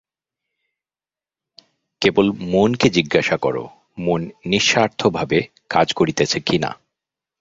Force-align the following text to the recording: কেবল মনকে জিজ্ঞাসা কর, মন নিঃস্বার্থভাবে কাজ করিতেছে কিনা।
কেবল 2.01 2.27
মনকে 2.51 2.87
জিজ্ঞাসা 2.89 3.37
কর, 3.37 3.55
মন 3.97 4.21
নিঃস্বার্থভাবে 4.45 5.39
কাজ 5.69 5.87
করিতেছে 5.93 6.37
কিনা। 6.39 6.71